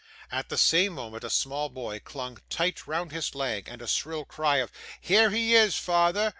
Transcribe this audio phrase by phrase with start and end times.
[0.31, 4.25] At the same moment, a small boy clung tight round his leg, and a shrill
[4.25, 6.29] cry of 'Here he is, father!